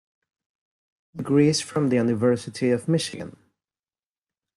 [1.15, 3.37] degrees from the University of Michigan.